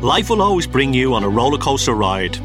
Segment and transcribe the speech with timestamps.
[0.00, 2.38] Life will always bring you on a roller coaster ride.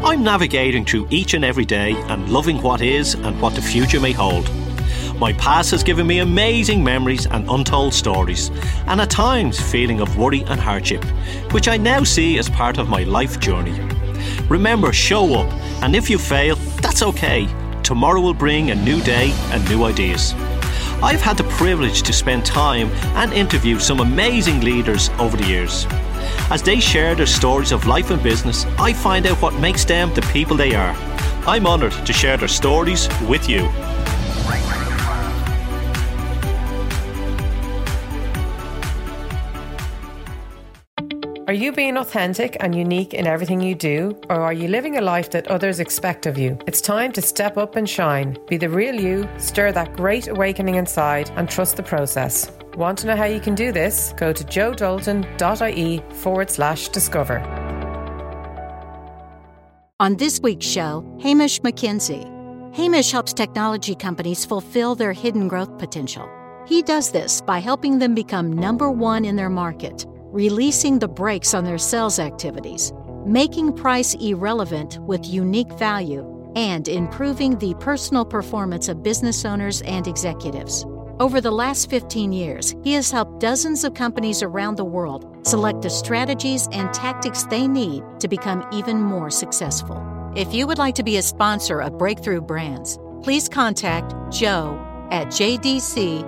[0.00, 4.00] I'm navigating through each and every day and loving what is and what the future
[4.00, 4.50] may hold.
[5.16, 8.50] My past has given me amazing memories and untold stories,
[8.88, 11.04] and at times feeling of worry and hardship,
[11.52, 13.78] which I now see as part of my life journey.
[14.48, 15.52] Remember, show up,
[15.84, 17.46] and if you fail, that's okay.
[17.84, 20.34] Tomorrow will bring a new day and new ideas.
[21.04, 25.86] I've had the privilege to spend time and interview some amazing leaders over the years.
[26.50, 30.12] As they share their stories of life and business, I find out what makes them
[30.14, 30.96] the people they are.
[31.46, 33.68] I'm honoured to share their stories with you.
[41.50, 45.00] Are you being authentic and unique in everything you do, or are you living a
[45.00, 46.56] life that others expect of you?
[46.68, 48.38] It's time to step up and shine.
[48.46, 52.52] Be the real you, stir that great awakening inside, and trust the process.
[52.76, 54.14] Want to know how you can do this?
[54.16, 57.40] Go to joedalton.ie forward slash discover.
[59.98, 62.30] On this week's show, Hamish McKinsey.
[62.76, 66.30] Hamish helps technology companies fulfill their hidden growth potential.
[66.68, 71.54] He does this by helping them become number one in their market releasing the brakes
[71.54, 72.92] on their sales activities,
[73.26, 80.06] making price irrelevant with unique value, and improving the personal performance of business owners and
[80.06, 80.84] executives.
[81.20, 85.82] Over the last 15 years, he has helped dozens of companies around the world select
[85.82, 90.02] the strategies and tactics they need to become even more successful.
[90.34, 94.78] If you would like to be a sponsor of Breakthrough Brands, please contact joe
[95.10, 96.20] at jdc.ie.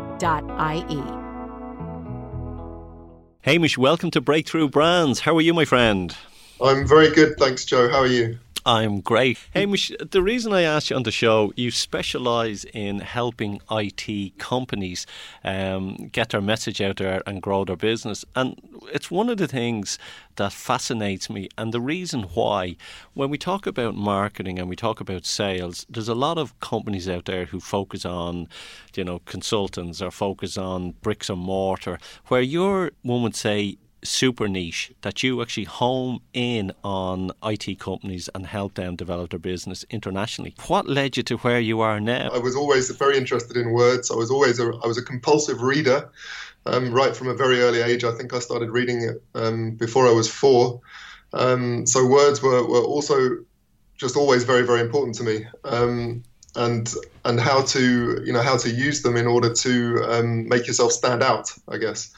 [3.44, 5.18] Hamish, welcome to Breakthrough Brands.
[5.18, 6.16] How are you, my friend?
[6.60, 7.88] I'm very good, thanks, Joe.
[7.88, 8.38] How are you?
[8.64, 9.38] I'm great.
[9.54, 15.04] Hamish, the reason I asked you on the show, you specialise in helping IT companies
[15.42, 18.24] um, get their message out there and grow their business.
[18.36, 18.60] And
[18.92, 19.98] it's one of the things
[20.36, 21.48] that fascinates me.
[21.58, 22.76] And the reason why,
[23.14, 27.08] when we talk about marketing and we talk about sales, there's a lot of companies
[27.08, 28.46] out there who focus on,
[28.94, 34.48] you know, consultants or focus on bricks and mortar, where your one would say super
[34.48, 39.84] niche that you actually home in on IT companies and help them develop their business
[39.90, 40.54] internationally.
[40.66, 42.30] What led you to where you are now?
[42.32, 44.10] I was always very interested in words.
[44.10, 46.10] I was always a, I was a compulsive reader.
[46.64, 50.06] Um, right from a very early age, I think I started reading it um, before
[50.06, 50.80] I was four.
[51.32, 53.38] Um, so words were, were also
[53.96, 55.46] just always very very important to me.
[55.64, 56.22] Um,
[56.54, 60.66] and and how to you know how to use them in order to um, make
[60.66, 62.12] yourself stand out, I guess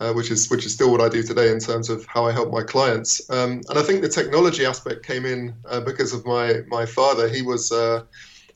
[0.00, 2.32] uh, which is which is still what I do today in terms of how I
[2.32, 3.28] help my clients.
[3.30, 7.28] Um, and I think the technology aspect came in uh, because of my my father.
[7.28, 8.04] He was uh,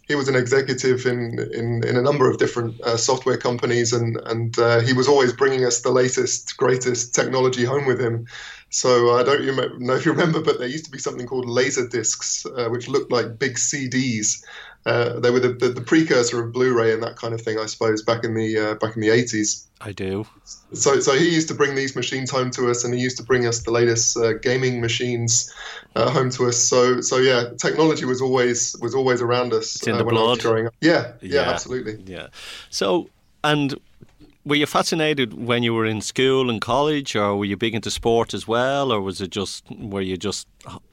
[0.07, 4.17] he was an executive in in, in a number of different uh, software companies, and
[4.27, 8.27] and uh, he was always bringing us the latest greatest technology home with him.
[8.71, 9.45] So I don't
[9.81, 12.89] know if you remember, but there used to be something called laser discs, uh, which
[12.89, 14.45] looked like big CDs.
[14.85, 17.67] Uh, they were the, the, the, precursor of Blu-ray and that kind of thing, I
[17.67, 19.67] suppose, back in the uh, back in the 80s.
[19.81, 20.27] I do.
[20.73, 23.23] So, so he used to bring these machines home to us, and he used to
[23.23, 25.53] bring us the latest uh, gaming machines
[25.95, 26.57] uh, home to us.
[26.57, 30.25] So, so yeah, technology was always was always around us it's in the when blood.
[30.25, 30.75] I was growing up.
[30.81, 32.03] Yeah, yeah, yeah, absolutely.
[32.05, 32.29] Yeah.
[32.71, 33.09] So,
[33.45, 33.79] and
[34.45, 37.91] were you fascinated when you were in school and college, or were you big into
[37.91, 40.49] sport as well, or was it just were you just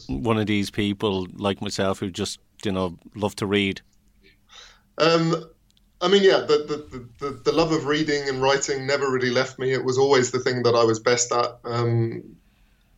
[0.08, 3.82] one of these people like myself who just you know love to read?
[4.98, 5.46] Um,
[6.02, 9.60] I mean, yeah, the, the, the, the, love of reading and writing never really left
[9.60, 9.74] me.
[9.74, 11.58] It was always the thing that I was best at.
[11.64, 12.24] Um,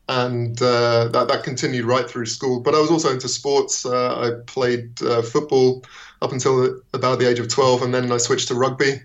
[0.07, 2.59] and uh, that, that continued right through school.
[2.59, 3.85] But I was also into sports.
[3.85, 5.83] Uh, I played uh, football
[6.21, 9.01] up until about the age of 12, and then I switched to rugby.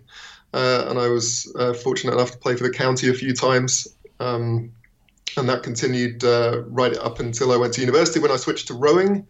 [0.52, 3.86] Uh, and I was uh, fortunate enough to play for the county a few times.
[4.20, 4.72] Um,
[5.36, 8.74] and that continued uh, right up until I went to university when I switched to
[8.74, 9.26] rowing.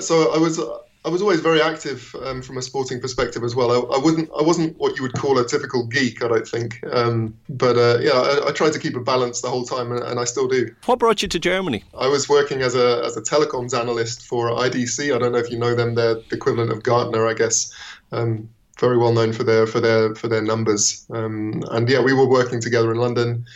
[0.00, 0.60] So I was
[1.04, 3.70] I was always very active um, from a sporting perspective as well.
[3.70, 6.84] I, I, wouldn't, I wasn't what you would call a typical geek, I don't think.
[6.92, 10.02] Um, but uh, yeah, I, I, tried to keep a balance the whole time, and,
[10.02, 10.74] and, I still do.
[10.86, 11.84] What brought you to Germany?
[11.96, 15.14] I was working as a as a telecoms analyst for IDC.
[15.14, 15.94] I don't know if you know them.
[15.94, 17.72] They're the equivalent of Gartner, I guess.
[18.10, 18.48] Um,
[18.80, 21.06] very well known for their for their for their numbers.
[21.10, 23.46] Um, and yeah, we were working together in London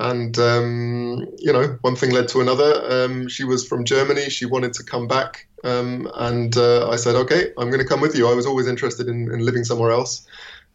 [0.00, 4.44] and um, you know one thing led to another um, she was from germany she
[4.44, 8.16] wanted to come back um, and uh, i said okay i'm going to come with
[8.16, 8.28] you.
[8.28, 10.26] I was always interested in, in living somewhere else.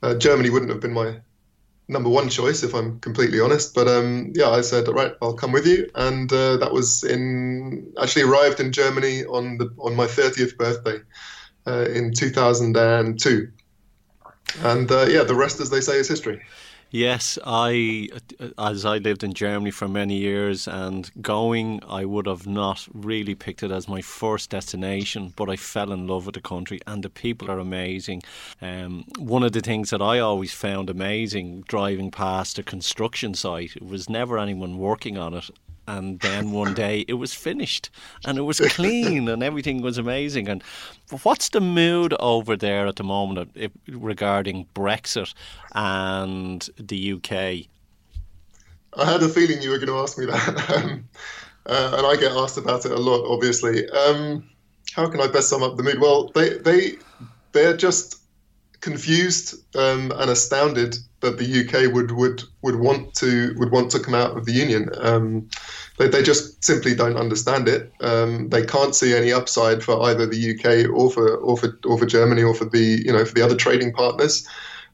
[0.03, 1.19] Uh, germany wouldn't have been my
[1.87, 5.33] number one choice if i'm completely honest but um, yeah i said all right i'll
[5.33, 5.89] come with you.
[5.95, 10.99] And uh, that was in actually arrived in germany on the on my 30th birthday
[11.67, 13.51] uh, in 2002
[14.63, 16.41] and uh, yeah the rest as they say is history
[16.91, 18.09] Yes, I,
[18.57, 23.35] as I lived in Germany for many years and going, I would have not really
[23.35, 27.03] picked it as my first destination, but I fell in love with the country and
[27.03, 28.23] the people are amazing.
[28.59, 33.75] Um, one of the things that I always found amazing driving past a construction site,
[33.75, 35.51] it was never anyone working on it
[35.89, 37.89] and then one day it was finished
[38.23, 40.47] and it was clean and everything was amazing.
[40.47, 40.63] And
[41.23, 43.51] what's the mood over there at the moment
[43.87, 45.33] regarding Brexit
[45.73, 47.33] and the UK?
[48.97, 51.09] I had a feeling you were going to ask me that, um,
[51.65, 53.25] uh, and I get asked about it a lot.
[53.25, 54.47] Obviously, um,
[54.93, 55.99] how can I best sum up the mood?
[55.99, 56.97] Well, they they
[57.51, 58.21] they're just
[58.81, 63.99] confused um, and astounded that the UK would would would want to would want to
[63.99, 64.89] come out of the union.
[64.99, 65.49] Um,
[65.97, 67.91] they, they just simply don't understand it.
[68.01, 71.97] Um, they can't see any upside for either the UK or for or for or
[71.97, 74.47] for Germany or for the you know for the other trading partners.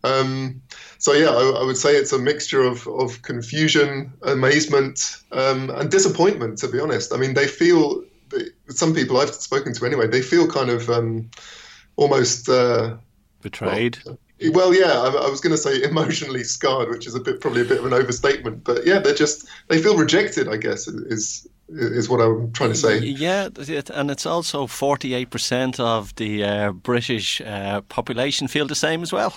[0.04, 0.62] Um,
[0.98, 5.92] so yeah, I, I, would say it's a mixture of of confusion, amazement, um, and
[5.92, 6.58] disappointment.
[6.60, 8.04] To be honest, I mean they feel
[8.70, 10.08] some people I've spoken to anyway.
[10.08, 11.30] They feel kind of um,
[11.98, 12.50] almost.
[12.50, 12.98] Uh,
[13.46, 14.00] betrayed.
[14.06, 14.18] Well,
[14.52, 17.62] well, yeah, I, I was going to say emotionally scarred, which is a bit probably
[17.62, 20.50] a bit of an overstatement, but yeah, they're just they feel rejected.
[20.50, 23.00] I guess is is what I'm trying to say.
[23.00, 23.50] Yeah,
[23.94, 29.34] and it's also 48% of the uh, British uh, population feel the same as well.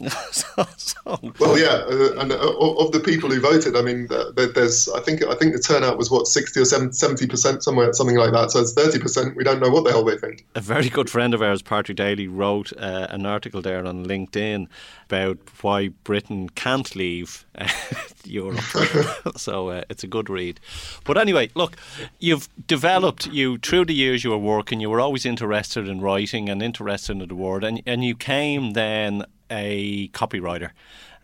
[0.30, 1.18] so, so.
[1.38, 5.22] Well, yeah, uh, and uh, of the people who voted, I mean, there's, I think,
[5.22, 8.50] I think the turnout was what sixty or 70 percent, somewhere, something like that.
[8.50, 9.36] So it's thirty percent.
[9.36, 10.46] We don't know what the hell they think.
[10.54, 14.66] A very good friend of ours, Patrick Daly, wrote uh, an article there on LinkedIn
[15.06, 17.68] about why Britain can't leave uh,
[18.24, 18.60] Europe.
[19.36, 20.58] so uh, it's a good read.
[21.04, 21.76] But anyway, look,
[22.18, 24.80] you've developed you through the years you were working.
[24.80, 28.72] You were always interested in writing and interested in the word, and and you came
[28.72, 30.70] then a copywriter.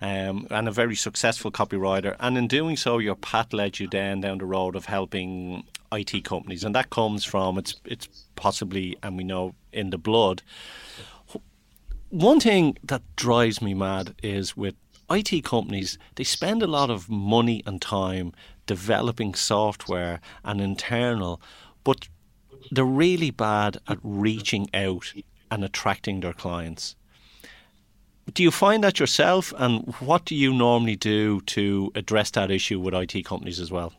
[0.00, 2.14] Um, and a very successful copywriter.
[2.20, 6.22] And in doing so, your path led you then down the road of helping IT
[6.22, 10.42] companies, and that comes from it's it's possibly, and we know in the blood.
[12.10, 14.76] One thing that drives me mad is with
[15.10, 18.32] IT companies, they spend a lot of money and time
[18.66, 21.40] developing software and internal,
[21.84, 22.08] but
[22.70, 25.12] they're really bad at reaching out
[25.50, 26.94] and attracting their clients.
[28.34, 32.78] Do you find that yourself, and what do you normally do to address that issue
[32.78, 33.92] with IT companies as well?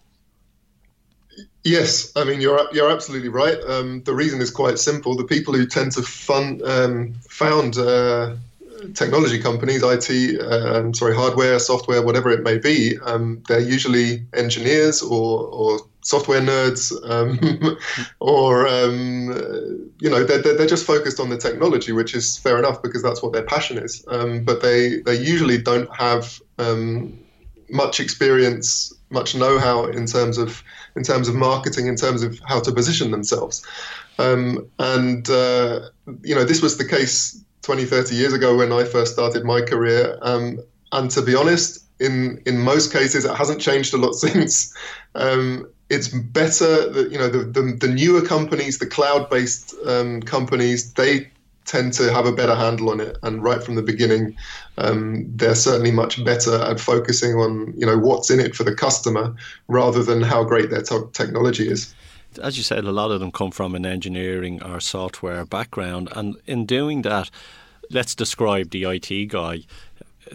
[1.63, 3.57] Yes, I mean you're you're absolutely right.
[3.67, 5.15] Um, the reason is quite simple.
[5.15, 8.35] The people who tend to fund um, found uh,
[8.93, 15.01] technology companies, IT, uh, sorry, hardware, software, whatever it may be, um, they're usually engineers
[15.01, 17.77] or, or software nerds, um,
[18.19, 22.81] or um, you know, they're, they're just focused on the technology, which is fair enough
[22.81, 24.03] because that's what their passion is.
[24.07, 27.19] Um, but they they usually don't have um,
[27.69, 30.63] much experience, much know-how in terms of
[30.95, 33.65] in terms of marketing, in terms of how to position themselves.
[34.17, 35.89] Um, and uh,
[36.23, 39.61] you know, this was the case 20, 30 years ago when I first started my
[39.61, 40.17] career.
[40.21, 40.59] Um,
[40.91, 44.73] and to be honest, in in most cases, it hasn't changed a lot since.
[45.15, 50.93] Um, it's better that you know the, the, the newer companies, the cloud-based um, companies,
[50.93, 51.29] they
[51.65, 53.17] tend to have a better handle on it.
[53.21, 54.35] And right from the beginning,
[54.77, 58.75] um, they're certainly much better at focusing on you know what's in it for the
[58.75, 59.35] customer
[59.67, 61.93] rather than how great their technology is.
[62.41, 66.35] As you said, a lot of them come from an engineering or software background, and
[66.45, 67.31] in doing that,
[67.89, 69.61] let's describe the IT guy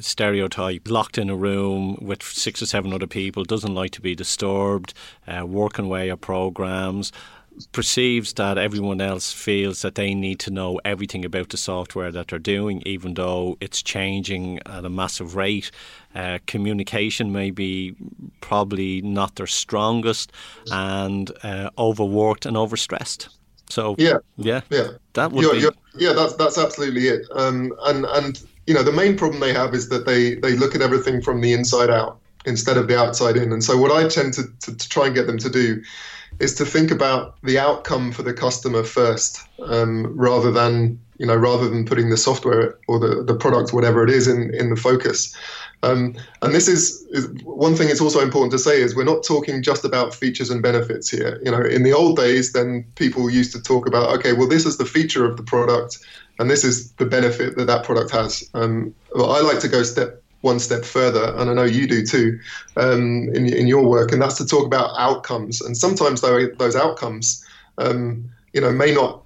[0.00, 4.14] stereotype locked in a room with six or seven other people doesn't like to be
[4.14, 4.94] disturbed
[5.26, 7.12] uh, working away at programs
[7.72, 12.28] perceives that everyone else feels that they need to know everything about the software that
[12.28, 15.70] they're doing, even though it's changing at a massive rate.
[16.14, 17.94] Uh, communication may be
[18.40, 20.32] probably not their strongest,
[20.70, 23.28] and uh, overworked and overstressed.
[23.70, 27.26] So yeah, yeah, yeah, that would be yeah, that's that's absolutely it.
[27.34, 30.74] Um, and and you know the main problem they have is that they they look
[30.74, 33.52] at everything from the inside out instead of the outside in.
[33.52, 35.82] And so what I tend to, to, to try and get them to do
[36.40, 41.36] is to think about the outcome for the customer first, um, rather than you know
[41.36, 44.76] rather than putting the software or the, the product, whatever it is, in in the
[44.76, 45.36] focus.
[45.84, 47.90] Um, and this is, is, one thing.
[47.90, 51.38] It's also important to say is we're not talking just about features and benefits here.
[51.44, 54.66] You know, in the old days, then people used to talk about okay, well, this
[54.66, 55.98] is the feature of the product,
[56.38, 58.48] and this is the benefit that that product has.
[58.54, 62.38] Um, I like to go step one step further, and I know you do too
[62.76, 65.60] um, in, in your work, and that's to talk about outcomes.
[65.60, 67.44] And sometimes though, those outcomes,
[67.78, 69.23] um, you know, may not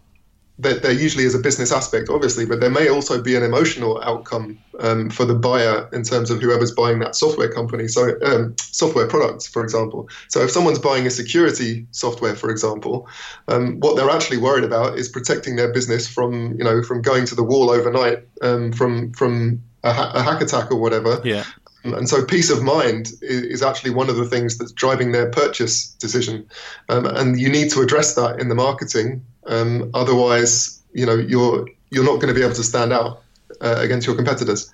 [0.58, 4.00] there, there, usually is a business aspect, obviously, but there may also be an emotional
[4.02, 7.86] outcome um, for the buyer in terms of whoever's buying that software company.
[7.86, 10.08] So, um, software products, for example.
[10.28, 13.08] So, if someone's buying a security software, for example,
[13.46, 17.24] um, what they're actually worried about is protecting their business from, you know, from going
[17.26, 21.20] to the wall overnight, um, from from a, ha- a hack attack or whatever.
[21.24, 21.44] Yeah.
[21.84, 25.88] And so, peace of mind is, actually one of the things that's driving their purchase
[25.94, 26.48] decision.
[26.88, 29.24] Um, and you need to address that in the marketing.
[29.48, 33.22] Um, otherwise, you know, you're you're not going to be able to stand out
[33.60, 34.72] uh, against your competitors.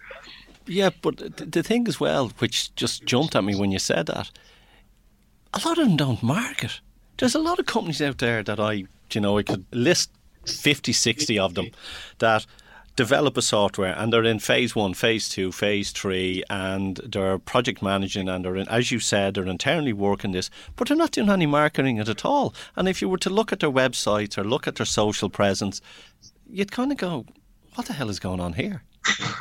[0.67, 4.31] Yeah, but the thing as well, which just jumped at me when you said that,
[5.53, 6.81] a lot of them don't market.
[7.19, 10.11] There's a lot of companies out there that I, you know, I could list
[10.47, 11.71] 50, 60 of them
[12.19, 12.47] that
[12.97, 17.83] develop a software and they're in phase one, phase two, phase three, and they're project
[17.83, 21.31] managing and they're in, as you said, they're internally working this, but they're not doing
[21.31, 22.55] any marketing at all.
[22.77, 25.81] And if you were to look at their websites or look at their social presence,
[26.49, 27.27] you'd kind of go,
[27.75, 28.83] what the hell is going on here?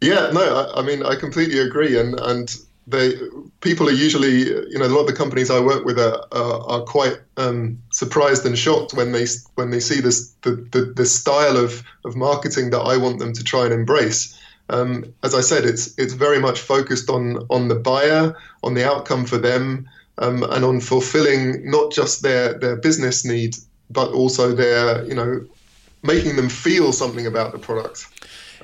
[0.00, 1.98] yeah, no, I, I mean, I completely agree.
[1.98, 2.54] And, and
[2.86, 3.14] they
[3.60, 6.60] people are usually you know a lot of the companies I work with are are,
[6.70, 11.06] are quite um, surprised and shocked when they when they see this the, the, the
[11.06, 14.38] style of of marketing that I want them to try and embrace.
[14.70, 18.86] Um, as I said, it's it's very much focused on on the buyer, on the
[18.86, 19.88] outcome for them,
[20.18, 23.56] um, and on fulfilling not just their their business need,
[23.90, 25.46] but also their you know
[26.02, 28.06] making them feel something about the product.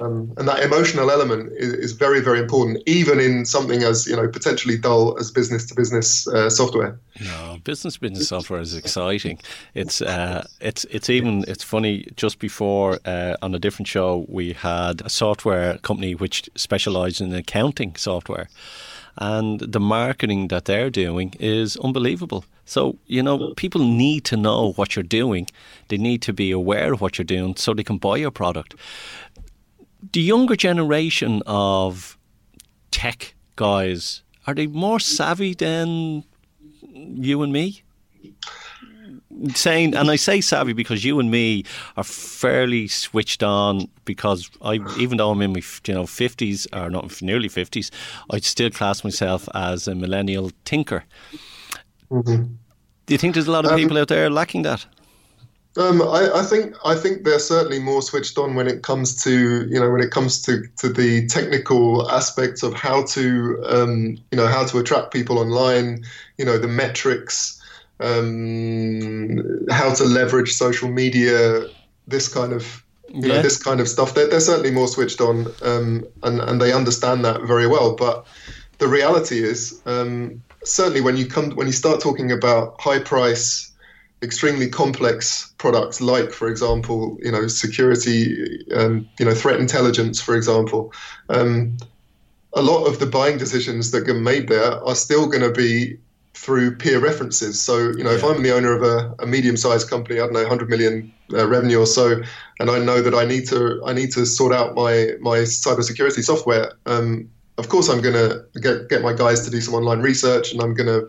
[0.01, 4.17] Um, and that emotional element is, is, very, very important, even in something as you
[4.17, 6.99] know potentially dull as business to business uh, software.
[7.21, 9.39] No, business to business software is exciting.
[9.75, 12.07] It's uh, it's it's even it's funny.
[12.17, 17.35] Just before uh, on a different show, we had a software company which specialised in
[17.35, 18.49] accounting software,
[19.19, 22.45] and the marketing that they're doing is unbelievable.
[22.65, 25.49] So, you know, people need to know what you're doing.
[25.89, 28.77] They need to be aware of what you're doing so they can buy your product
[30.13, 32.19] the younger generation of
[32.91, 36.25] tech guys are they more savvy than
[36.93, 37.83] you and me?
[39.55, 41.65] Saying, and I say savvy because you and me
[41.97, 43.89] are fairly switched on.
[44.05, 47.91] Because I, even though I'm in my you know fifties or not nearly fifties,
[48.31, 51.05] I still class myself as a millennial thinker.
[52.11, 52.55] Mm-hmm.
[53.07, 54.85] Do you think there's a lot of um, people out there lacking that?
[55.77, 59.69] Um, I, I, think I think they're certainly more switched on when it comes to
[59.69, 64.37] you know when it comes to, to the technical aspects of how to um, you
[64.37, 66.05] know how to attract people online,
[66.39, 67.63] you know the metrics,
[68.01, 71.67] um, how to leverage social media,
[72.09, 73.37] this kind of you yeah.
[73.37, 74.15] know this kind of stuff.
[74.15, 77.95] They're, they're certainly more switched on, um, and and they understand that very well.
[77.95, 78.27] But
[78.79, 83.70] the reality is, um, certainly when you come when you start talking about high price
[84.23, 90.37] extremely complex products like for example you know security um, you know threat intelligence for
[90.37, 90.93] example
[91.31, 91.77] um,
[92.53, 95.97] a lot of the buying decisions that get made there are still going to be
[96.35, 98.17] through peer references so you know yeah.
[98.17, 101.47] if i'm the owner of a, a medium-sized company i don't know 100 million uh,
[101.47, 102.21] revenue or so
[102.61, 106.23] and i know that i need to i need to sort out my my cybersecurity
[106.23, 110.01] software um, of course i'm going to get get my guys to do some online
[110.01, 111.09] research and i'm going to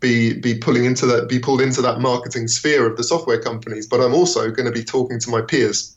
[0.00, 3.86] be be pulling into that be pulled into that marketing sphere of the software companies
[3.86, 5.96] but i'm also going to be talking to my peers.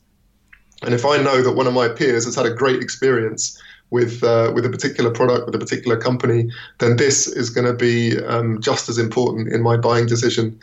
[0.82, 4.22] And if i know that one of my peers has had a great experience with
[4.22, 8.18] uh, with a particular product with a particular company then this is going to be
[8.24, 10.58] um, just as important in my buying decision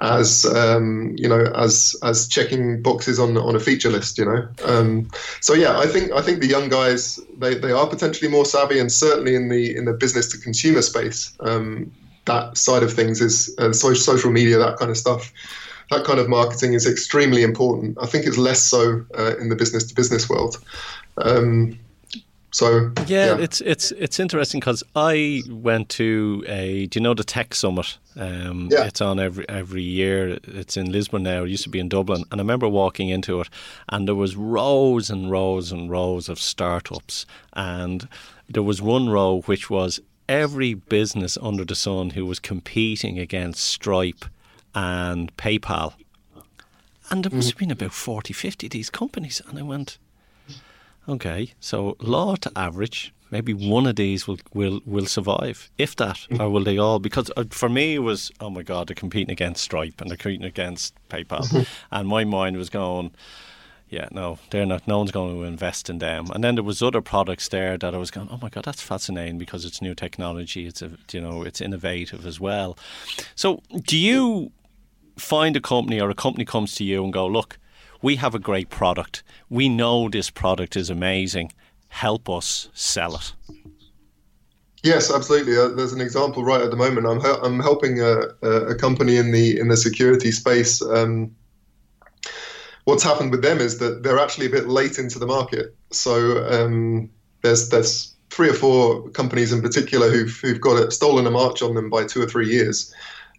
[0.00, 4.48] as um, you know as as checking boxes on on a feature list you know?
[4.64, 5.08] Um,
[5.40, 8.78] so yeah i think i think the young guys they, they are potentially more savvy
[8.80, 11.32] and certainly in the in the business to consumer space.
[11.40, 11.92] Um,
[12.26, 15.32] that side of things is uh, social media, that kind of stuff.
[15.90, 17.98] That kind of marketing is extremely important.
[18.00, 20.58] I think it's less so uh, in the business to business world.
[21.18, 21.78] Um,
[22.52, 26.86] so yeah, yeah, it's it's it's interesting because I went to a.
[26.86, 27.96] Do you know the Tech Summit?
[28.14, 28.84] Um, yeah.
[28.84, 30.38] It's on every every year.
[30.44, 31.44] It's in Lisbon now.
[31.44, 33.48] It used to be in Dublin, and I remember walking into it,
[33.88, 37.24] and there was rows and rows and rows of startups,
[37.54, 38.06] and
[38.50, 39.98] there was one row which was
[40.32, 44.24] every business under the sun who was competing against Stripe
[44.74, 45.92] and PayPal.
[47.10, 49.42] And there must have been about 40, 50 of these companies.
[49.46, 49.98] And I went,
[51.06, 56.26] okay, so law to average, maybe one of these will, will, will survive, if that,
[56.40, 56.98] or will they all?
[56.98, 60.16] Because uh, for me, it was, oh my God, they're competing against Stripe and they're
[60.16, 61.66] competing against PayPal.
[61.90, 63.10] and my mind was going,
[63.92, 64.88] yeah, no, they're not.
[64.88, 66.30] No one's going to invest in them.
[66.34, 68.80] And then there was other products there that I was going, oh my god, that's
[68.80, 70.66] fascinating because it's new technology.
[70.66, 72.78] It's a, you know, it's innovative as well.
[73.34, 74.50] So, do you
[75.18, 77.58] find a company or a company comes to you and go, look,
[78.00, 79.22] we have a great product.
[79.50, 81.52] We know this product is amazing.
[81.88, 83.34] Help us sell it.
[84.82, 85.58] Yes, absolutely.
[85.58, 87.06] Uh, there's an example right at the moment.
[87.06, 90.80] I'm I'm helping a, a company in the in the security space.
[90.80, 91.36] Um,
[92.84, 95.74] what's happened with them is that they're actually a bit late into the market.
[95.90, 97.10] So um,
[97.42, 101.62] there's there's three or four companies in particular who've who've got it stolen a march
[101.62, 102.92] on them by two or three years.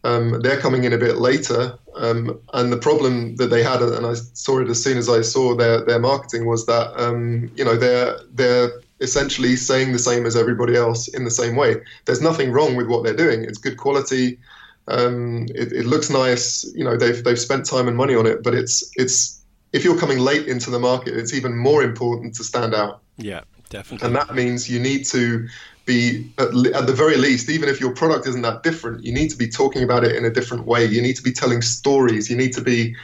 [0.06, 4.06] Um, they're coming in a bit later, um, and the problem that they had, and
[4.06, 7.64] I saw it as soon as I saw their their marketing, was that um, you
[7.64, 11.76] know they're they're essentially saying the same as everybody else in the same way.
[12.06, 13.44] There's nothing wrong with what they're doing.
[13.44, 14.40] It's good quality.
[14.88, 16.66] Um, it, it, looks nice.
[16.76, 19.98] You know, they've they've spent time and money on it, but it's it's if you're
[19.98, 23.02] coming late into the market, it's even more important to stand out.
[23.18, 24.06] Yeah, definitely.
[24.06, 25.48] And that means you need to
[25.86, 29.30] be at, at, the very least, even if your product isn't that different, you need
[29.30, 30.86] to be talking about it in a different way.
[30.86, 32.30] You need to be telling stories.
[32.30, 32.96] You need to be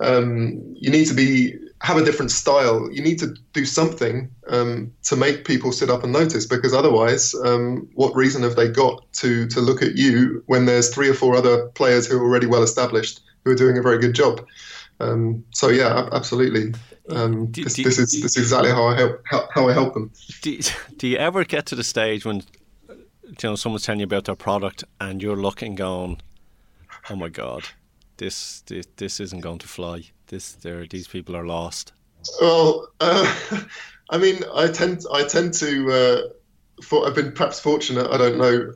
[0.00, 2.90] um, you need to be have a different style.
[2.90, 7.34] You need to do something um, to make people sit up and notice, because otherwise,
[7.44, 11.14] um, what reason have they got to to look at you when there's three or
[11.14, 14.44] four other players who are already well established who are doing a very good job?
[15.00, 16.74] Um, so yeah, absolutely.
[17.10, 19.72] Um, do, this, do, this, is this is exactly how I help how, how I
[19.72, 20.10] help them.
[20.42, 20.58] Do,
[20.96, 22.42] do you ever get to the stage when
[22.88, 26.20] you know someone's telling you about their product and you're looking, going,
[27.08, 27.64] "Oh my god,
[28.16, 30.10] this this, this isn't going to fly.
[30.28, 30.56] This
[30.90, 31.92] these people are lost."
[32.40, 33.34] Well, uh,
[34.10, 35.92] I mean, I tend I tend to.
[35.92, 36.20] Uh,
[36.82, 38.08] for, I've been perhaps fortunate.
[38.10, 38.72] I don't know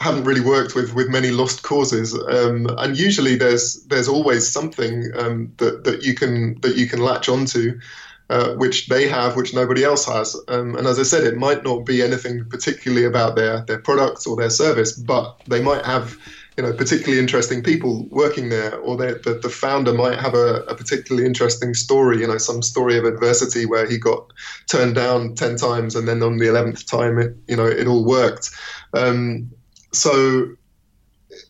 [0.00, 5.10] haven't really worked with with many lost causes, um, and usually there's there's always something
[5.16, 7.80] um, that that you can that you can latch onto,
[8.28, 10.36] uh, which they have, which nobody else has.
[10.48, 14.26] Um, and as I said, it might not be anything particularly about their their products
[14.26, 16.16] or their service, but they might have
[16.56, 20.74] you know particularly interesting people working there, or the, the founder might have a, a
[20.74, 22.20] particularly interesting story.
[22.20, 24.32] You know, some story of adversity where he got
[24.66, 28.04] turned down ten times, and then on the eleventh time, it you know it all
[28.04, 28.50] worked.
[28.94, 29.50] Um,
[29.92, 30.56] so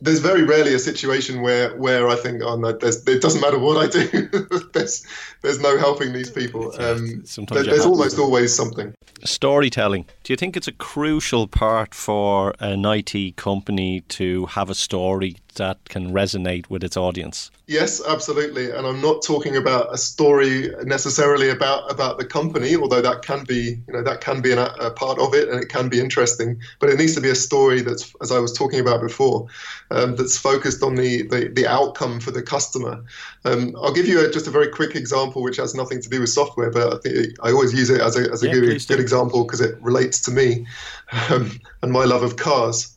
[0.00, 2.80] there's very rarely a situation where where I think, oh no, it
[3.20, 4.28] doesn't matter what I do.
[4.72, 5.06] there's
[5.42, 6.72] there's no helping these people.
[6.80, 8.94] Um, there, there's almost always something.
[9.24, 10.06] Storytelling.
[10.24, 15.36] Do you think it's a crucial part for an IT company to have a story
[15.56, 17.50] that can resonate with its audience?
[17.66, 18.70] Yes, absolutely.
[18.70, 23.44] And I'm not talking about a story necessarily about about the company, although that can
[23.44, 25.98] be you know that can be an, a part of it and it can be
[25.98, 26.60] interesting.
[26.78, 29.48] But it needs to be a story that's, as I was talking about before,
[29.90, 33.04] um, that's focused on the, the, the outcome for the customer.
[33.44, 36.20] Um, I'll give you a, just a very quick example, which has nothing to do
[36.20, 38.86] with software, but I think I always use it as a as a yeah, good,
[38.86, 40.66] good example because it relates to me
[41.30, 41.50] um,
[41.82, 42.96] and my love of cars.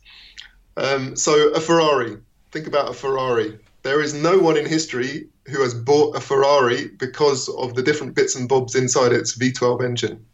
[0.76, 2.16] Um, so a Ferrari
[2.50, 3.58] think about a Ferrari.
[3.82, 8.14] There is no one in history who has bought a Ferrari because of the different
[8.14, 10.24] bits and bobs inside its V12 engine,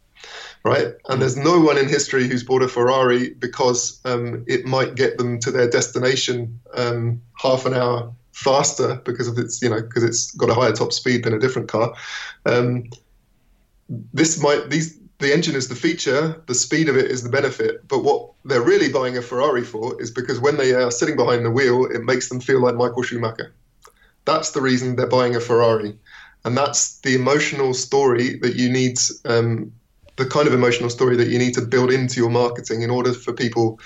[0.64, 0.88] right?
[1.08, 5.18] And there's no one in history who's bought a Ferrari because um, it might get
[5.18, 10.02] them to their destination um, half an hour faster because of its, you know, because
[10.02, 11.94] it's got a higher top speed than a different car.
[12.44, 12.90] Um,
[13.88, 17.86] this might these the engine is the feature, the speed of it is the benefit.
[17.88, 21.44] But what they're really buying a Ferrari for is because when they are sitting behind
[21.44, 23.54] the wheel, it makes them feel like Michael Schumacher.
[24.26, 25.96] That's the reason they're buying a Ferrari.
[26.44, 29.72] And that's the emotional story that you need, um,
[30.16, 33.12] the kind of emotional story that you need to build into your marketing in order
[33.12, 33.80] for people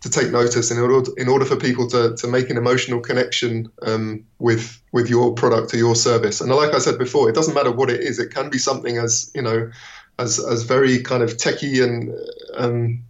[0.00, 3.70] to take notice, in order in order for people to, to make an emotional connection
[3.82, 6.40] um, with with your product or your service.
[6.40, 8.18] And like I said before, it doesn't matter what it is.
[8.18, 9.70] It can be something as you know
[10.20, 12.12] as as very kind of techy and
[12.54, 13.02] um,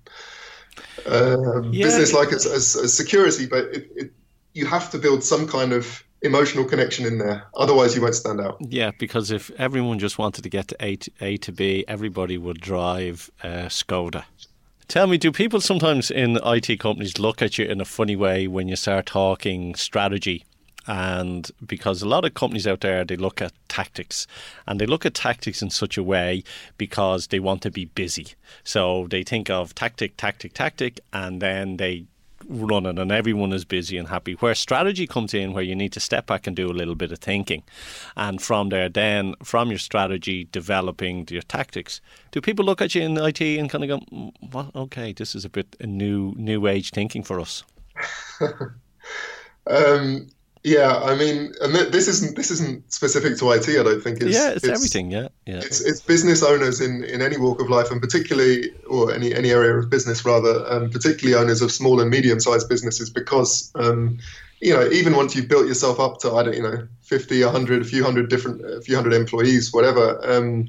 [1.07, 1.85] uh, yeah.
[1.85, 4.12] business like as, as, as, security, but it, it,
[4.53, 7.44] you have to build some kind of emotional connection in there.
[7.55, 8.59] Otherwise, you won't stand out.
[8.61, 12.37] Yeah, because if everyone just wanted to get to A to, A to B, everybody
[12.37, 14.25] would drive uh, Skoda.
[14.88, 18.49] Tell me, do people sometimes in IT companies look at you in a funny way
[18.49, 20.44] when you start talking strategy
[20.87, 24.27] and because a lot of companies out there they look at tactics.
[24.66, 26.43] And they look at tactics in such a way
[26.79, 28.29] because they want to be busy.
[28.64, 32.07] So they think of tactic tactic tactic and then they
[32.49, 34.33] run it and everyone is busy and happy.
[34.35, 37.12] Where strategy comes in where you need to step back and do a little bit
[37.12, 37.62] of thinking.
[38.16, 42.01] And from there then from your strategy developing your tactics
[42.33, 45.35] do people look at you in IT and kind of go mm, well okay this
[45.35, 47.64] is a bit a new new age thinking for us.
[49.66, 50.29] Um,
[50.62, 53.68] yeah, I mean, and this isn't this isn't specific to IT.
[53.68, 54.20] I don't think.
[54.20, 55.11] It's, yeah, it's, it's everything.
[55.11, 55.59] Yeah, yeah.
[55.59, 59.51] It's, it's business owners in, in any walk of life, and particularly, or any any
[59.51, 64.18] area of business rather, um, particularly owners of small and medium sized businesses, because um,
[64.61, 67.83] you know, even once you've built yourself up to, I don't, you know, 50, 100,
[67.83, 70.68] a few hundred different, a few hundred employees, whatever, um,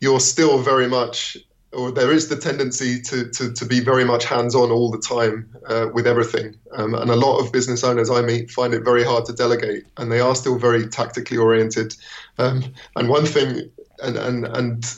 [0.00, 1.36] you're still very much,
[1.74, 4.98] or there is the tendency to, to, to be very much hands on all the
[4.98, 6.56] time uh, with everything.
[6.72, 9.84] Um, and a lot of business owners I meet find it very hard to delegate,
[9.96, 11.94] and they are still very tactically oriented.
[12.38, 12.64] Um,
[12.96, 13.70] and one thing,
[14.02, 14.94] and, and, and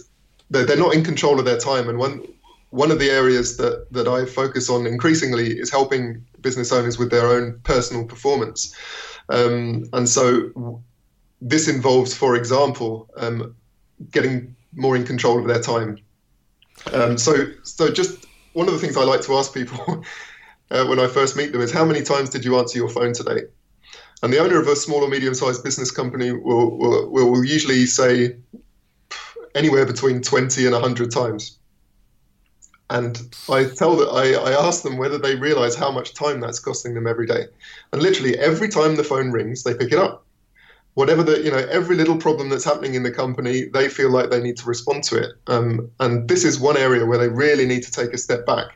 [0.51, 1.89] they're, they're not in control of their time.
[1.89, 2.27] And one,
[2.71, 7.11] one of the areas that, that I focus on increasingly is helping business owners with
[7.11, 8.75] their own personal performance.
[9.29, 10.81] Um, and so
[11.41, 13.55] this involves, for example, um,
[14.11, 15.99] getting more in control of their time.
[16.93, 20.05] Um, so, so just one of the things I like to ask people
[20.71, 23.13] uh, when I first meet them is, how many times did you answer your phone
[23.13, 23.43] today?
[24.23, 28.37] And the owner of a small or medium-sized business company will, will, will usually say
[29.55, 31.59] anywhere between 20 and 100 times
[32.91, 33.21] and
[33.51, 36.95] I tell that I, I ask them whether they realize how much time that's costing
[36.95, 37.47] them every day.
[37.93, 40.26] And literally every time the phone rings, they pick it up.
[40.97, 44.31] Whatever the you know, every little problem that's happening in the company, they feel like
[44.31, 45.31] they need to respond to it.
[45.47, 48.69] Um, and this is one area where they really need to take a step back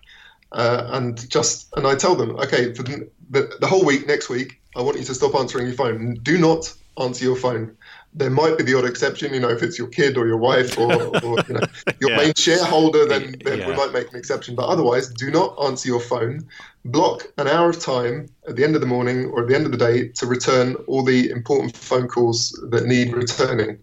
[0.52, 4.28] uh, and just and I tell them, okay, for the, the, the whole week next
[4.28, 6.14] week, I want you to stop answering your phone.
[6.22, 7.76] Do not answer your phone
[8.12, 10.76] there might be the odd exception, you know, if it's your kid or your wife
[10.76, 11.60] or, or you know,
[12.00, 12.16] your yeah.
[12.16, 13.68] main shareholder, then, then yeah.
[13.68, 14.54] we might make an exception.
[14.56, 16.46] But otherwise, do not answer your phone.
[16.84, 19.66] Block an hour of time at the end of the morning or at the end
[19.66, 23.78] of the day to return all the important phone calls that need returning.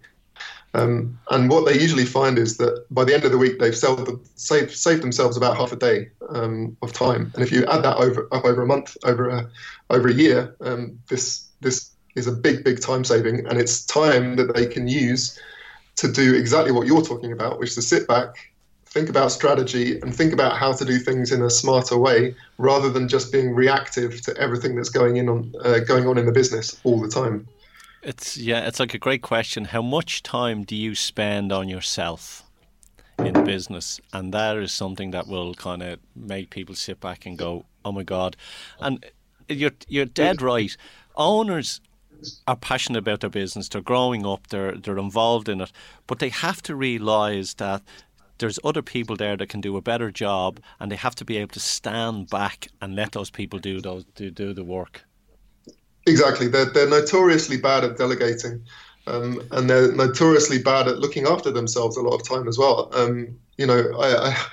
[0.73, 3.75] Um, and what they usually find is that by the end of the week, they've
[3.75, 7.31] saved, saved themselves about half a day um, of time.
[7.33, 9.49] And if you add that over up over a month, over a
[9.89, 14.36] over a year, um, this this is a big, big time saving, and it's time
[14.36, 15.39] that they can use
[15.97, 18.51] to do exactly what you're talking about, which is to sit back,
[18.86, 22.89] think about strategy, and think about how to do things in a smarter way, rather
[22.89, 26.32] than just being reactive to everything that's going in on uh, going on in the
[26.32, 27.47] business all the time.
[28.01, 29.65] It's yeah, it's like a great question.
[29.65, 32.43] How much time do you spend on yourself?
[33.19, 37.36] in business, and that is something that will kind of make people sit back and
[37.36, 38.38] go, "Oh my god!"
[38.80, 39.03] And
[39.49, 40.75] you're you're dead right.
[41.15, 41.82] Owners
[42.47, 45.71] are passionate about their business, they're growing up, they're they're involved in it,
[46.08, 47.82] but they have to realise that
[48.39, 51.38] there's other people there that can do a better job, and they have to be
[51.38, 55.06] able to stand back and let those people do those do, do the work.
[56.06, 58.63] Exactly, they're they're notoriously bad at delegating.
[59.08, 62.89] Um, and they're notoriously bad at looking after themselves a lot of time as well.
[62.93, 64.45] Um, you know, I, I,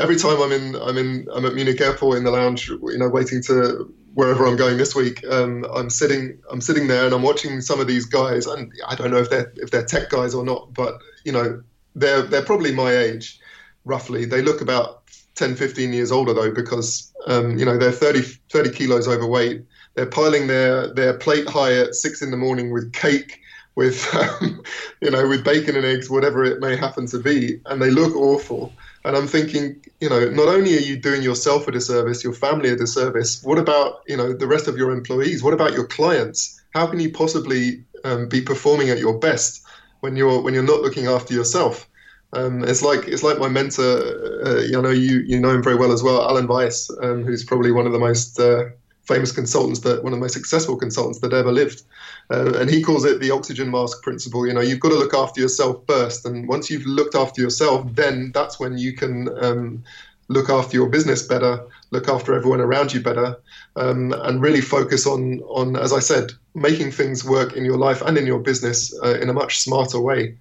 [0.00, 3.08] every time I'm in, I'm in, I'm at Munich Airport in the lounge, you know,
[3.08, 7.22] waiting to wherever I'm going this week, um, I'm sitting I'm sitting there and I'm
[7.22, 10.34] watching some of these guys, and I don't know if they're if they're tech guys
[10.34, 11.62] or not, but you know
[11.94, 13.38] they're they're probably my age,
[13.84, 14.24] roughly.
[14.24, 15.02] They look about
[15.34, 19.64] 10, 15 years older though, because um, you know they're 30, 30 kilos overweight.
[19.94, 23.40] They're piling their their plate high at six in the morning with cake,
[23.74, 24.06] with
[24.40, 24.62] um,
[25.00, 28.14] you know with bacon and eggs, whatever it may happen to be, and they look
[28.14, 28.72] awful.
[29.04, 32.70] And I'm thinking, you know, not only are you doing yourself a disservice, your family
[32.70, 35.42] a disservice, what about, you know, the rest of your employees?
[35.42, 36.60] What about your clients?
[36.74, 39.62] How can you possibly um, be performing at your best
[40.00, 41.88] when you're when you're not looking after yourself?
[42.34, 45.76] Um, it's like it's like my mentor, uh, you know, you you know him very
[45.76, 48.64] well as well, Alan Weiss, um, who's probably one of the most uh,
[49.08, 51.82] famous consultants that one of the most successful consultants that ever lived.
[52.30, 54.46] Uh, and he calls it the oxygen mask principle.
[54.46, 57.86] You know, you've got to look after yourself first, and once you've looked after yourself,
[57.94, 59.82] then that's when you can um,
[60.28, 63.40] look after your business better, look after everyone around you better,
[63.76, 68.02] um, and really focus on on, as I said, making things work in your life
[68.02, 70.36] and in your business uh, in a much smarter way.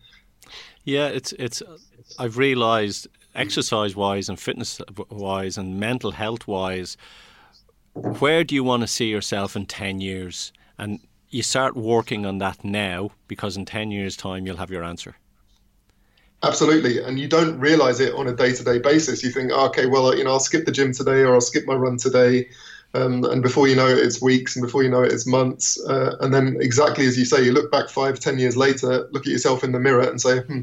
[0.83, 1.63] Yeah, it's it's.
[2.19, 6.97] I've realised exercise wise and fitness wise and mental health wise
[7.97, 10.51] where do you want to see yourself in 10 years?
[10.77, 14.83] And you start working on that now because in 10 years' time you'll have your
[14.83, 15.15] answer.
[16.43, 17.01] Absolutely.
[17.01, 19.23] And you don't realize it on a day to day basis.
[19.23, 21.65] You think, oh, okay, well, you know, I'll skip the gym today or I'll skip
[21.65, 22.47] my run today.
[22.93, 25.83] Um, and before you know it, it's weeks, and before you know it, it's months.
[25.85, 29.25] Uh, and then, exactly as you say, you look back five, ten years later, look
[29.27, 30.61] at yourself in the mirror, and say, hmm,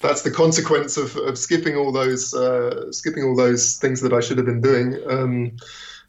[0.00, 4.20] "That's the consequence of, of skipping all those, uh, skipping all those things that I
[4.20, 5.56] should have been doing." Um,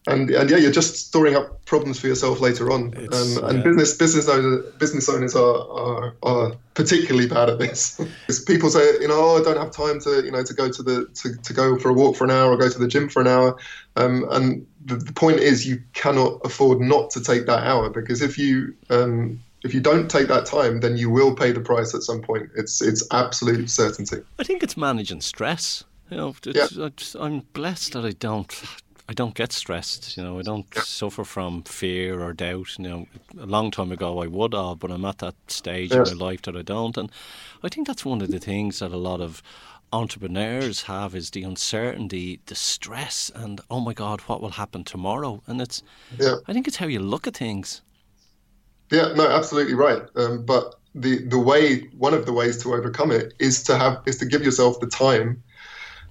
[0.08, 2.94] and and yeah, you're just storing up problems for yourself later on.
[3.14, 3.64] Um, and yeah.
[3.64, 8.00] business business owners business owners are, are, are particularly bad at this.
[8.48, 10.84] people say, you know, oh, I don't have time to you know to go to
[10.84, 13.10] the to, to go for a walk for an hour or go to the gym
[13.10, 13.58] for an hour.
[13.96, 18.22] Um, and the, the point is, you cannot afford not to take that hour because
[18.22, 21.96] if you um, if you don't take that time, then you will pay the price
[21.96, 22.50] at some point.
[22.58, 24.18] It's it's absolute certainty.
[24.38, 25.86] I think it's managing stress.
[26.10, 26.68] You know, yeah.
[27.20, 28.52] I'm blessed that I don't
[29.10, 30.16] I don't get stressed.
[30.16, 32.78] You know, I don't suffer from fear or doubt.
[32.78, 33.08] You know,
[33.40, 36.12] a long time ago I would have, but I'm at that stage yes.
[36.12, 36.98] in my life that I don't.
[36.98, 37.12] And
[37.64, 39.44] I think that's one of the things that a lot of
[39.92, 45.44] entrepreneurs have is the uncertainty, the stress, and oh my God, what will happen tomorrow?
[45.48, 45.84] And it's,
[46.20, 46.38] yeah.
[46.48, 47.82] I think it's how you look at things.
[48.90, 50.02] Yeah, no, absolutely right.
[50.16, 54.02] Um, but the the way, one of the ways to overcome it is to have
[54.06, 55.42] is to give yourself the time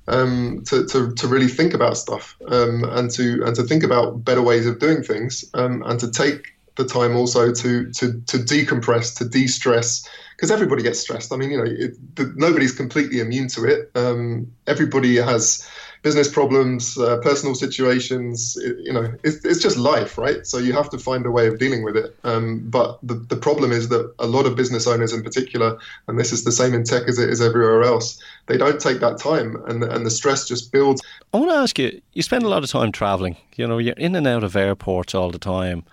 [0.09, 4.25] um, to, to, to really think about stuff um, and to and to think about
[4.25, 8.39] better ways of doing things um, and to take the time also to to to
[8.39, 11.33] decompress, to de-stress, because everybody gets stressed.
[11.33, 11.97] I mean, you know, it,
[12.37, 13.91] nobody's completely immune to it.
[13.95, 15.69] Um, everybody has
[16.03, 18.57] business problems, uh, personal situations.
[18.57, 20.47] It, you know, it's, it's just life, right?
[20.47, 22.17] So you have to find a way of dealing with it.
[22.25, 26.19] Um, but the, the problem is that a lot of business owners, in particular, and
[26.19, 29.19] this is the same in tech as it is everywhere else, they don't take that
[29.19, 31.01] time, and and the stress just builds.
[31.33, 33.37] I want to ask you: you spend a lot of time traveling.
[33.57, 35.85] You know, you're in and out of airports all the time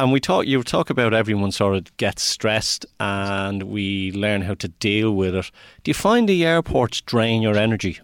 [0.00, 4.54] and we talk you talk about everyone sort of gets stressed and we learn how
[4.54, 5.50] to deal with it
[5.84, 8.00] do you find the airports drain your energy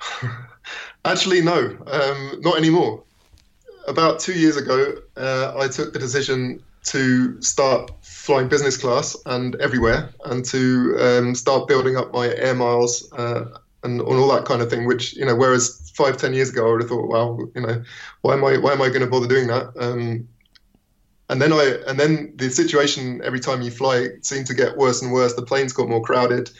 [1.04, 3.02] actually no um, not anymore
[3.88, 9.56] about two years ago uh, i took the decision to start flying business class and
[9.56, 13.44] everywhere and to um, start building up my air miles uh,
[13.82, 16.72] and, all that kind of thing which you know whereas five ten years ago i
[16.72, 17.82] would have thought wow you know
[18.22, 20.26] why am i why am i going to bother doing that um,
[21.28, 25.02] and then I and then the situation every time you fly seemed to get worse
[25.02, 25.34] and worse.
[25.34, 26.50] The planes got more crowded.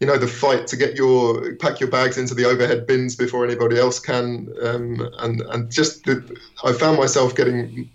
[0.00, 3.44] You know, the fight to get your pack your bags into the overhead bins before
[3.44, 7.90] anybody else can, um, and and just the, I found myself getting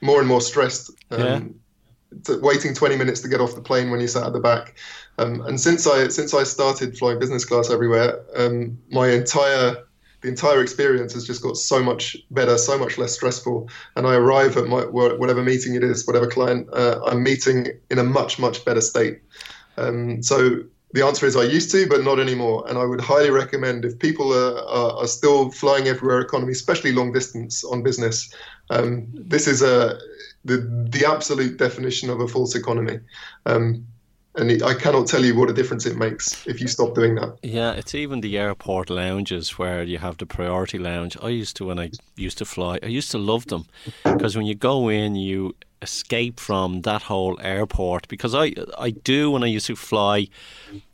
[0.00, 0.90] more and more stressed.
[1.10, 2.36] Um, yeah.
[2.40, 4.76] Waiting 20 minutes to get off the plane when you sat at the back,
[5.18, 9.84] um, and since I since I started flying business class everywhere, um, my entire
[10.20, 13.68] the entire experience has just got so much better, so much less stressful.
[13.96, 17.98] And I arrive at my whatever meeting it is, whatever client uh, I'm meeting, in
[17.98, 19.20] a much much better state.
[19.76, 22.64] Um, so the answer is I used to, but not anymore.
[22.68, 26.92] And I would highly recommend if people are, are, are still flying everywhere economy, especially
[26.92, 28.34] long distance on business.
[28.70, 29.98] Um, this is a
[30.44, 30.58] the
[30.90, 33.00] the absolute definition of a false economy.
[33.46, 33.86] Um,
[34.36, 37.36] and I cannot tell you what a difference it makes if you stop doing that.
[37.42, 41.16] Yeah, it's even the airport lounges where you have the priority lounge.
[41.20, 42.78] I used to when I used to fly.
[42.82, 43.66] I used to love them
[44.04, 49.30] because when you go in, you escape from that whole airport because I I do
[49.30, 50.28] when I used to fly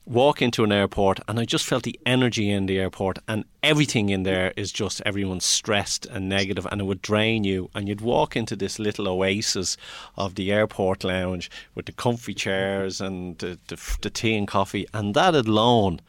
[0.07, 4.09] walk into an airport and I just felt the energy in the airport and everything
[4.09, 7.68] in there is just everyone's stressed and negative and it would drain you.
[7.75, 9.77] And you'd walk into this little oasis
[10.16, 14.87] of the airport lounge with the comfy chairs and the, the, the tea and coffee
[14.94, 16.01] and that alone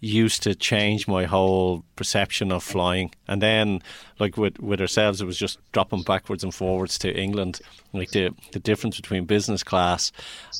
[0.00, 3.12] used to change my whole perception of flying.
[3.28, 3.82] And then,
[4.18, 7.60] like with with ourselves, it was just dropping backwards and forwards to England.
[7.92, 10.12] Like the the difference between business class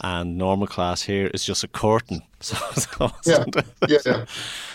[0.03, 2.23] and normal class here is just a curtain.
[2.43, 3.45] So, so yeah,
[3.87, 4.25] yeah, yeah.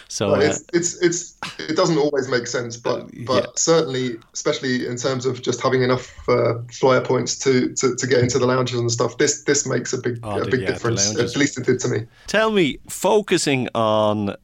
[0.08, 3.49] So uh, it's, it's it's it doesn't always make sense, but but yeah.
[3.56, 8.19] certainly, especially in terms of just having enough uh, flyer points to, to, to get
[8.19, 11.17] into the lounges and stuff, this this makes a big oh, a big yeah, difference.
[11.17, 12.06] At least it did to me.
[12.28, 14.36] Tell me, focusing on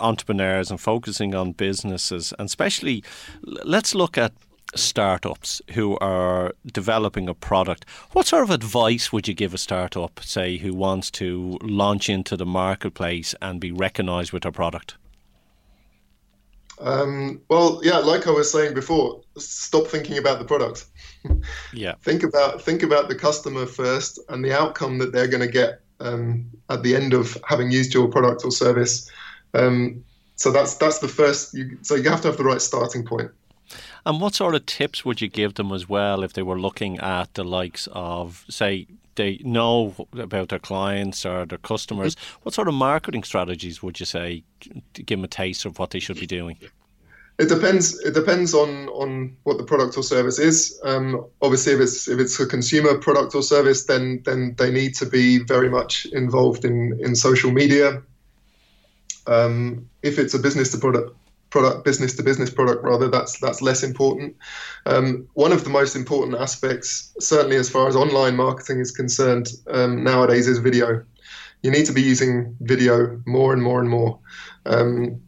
[0.00, 3.04] entrepreneurs and focusing on businesses, and especially
[3.42, 4.32] let's look at
[4.74, 7.86] startups who are developing a product.
[8.12, 12.36] What sort of advice would you give a startup, say, who wants to launch into
[12.36, 14.96] the marketplace and be recognized with their product?
[16.80, 20.86] Um, well, yeah, like I was saying before, stop thinking about the product.
[21.72, 21.94] yeah.
[22.02, 25.80] Think about think about the customer first and the outcome that they're going to get
[26.00, 29.10] um, at the end of having used your product or service.
[29.54, 30.04] Um,
[30.36, 31.54] so that's that's the first.
[31.54, 33.30] You, so you have to have the right starting point.
[34.06, 36.98] And what sort of tips would you give them as well if they were looking
[37.00, 42.16] at the likes of, say, they know about their clients or their customers?
[42.42, 44.44] What sort of marketing strategies would you say
[44.94, 46.56] to give them a taste of what they should be doing?
[47.38, 48.00] It depends.
[48.00, 50.80] It depends on on what the product or service is.
[50.82, 54.94] Um, obviously, if it's if it's a consumer product or service, then then they need
[54.96, 58.02] to be very much involved in in social media.
[59.28, 61.14] Um, if it's a business to product
[61.50, 64.36] product business to business product rather that's that's less important.
[64.86, 69.48] Um, one of the most important aspects certainly as far as online marketing is concerned
[69.70, 71.04] um, nowadays is video.
[71.62, 74.18] You need to be using video more and more and more.
[74.66, 75.20] Um,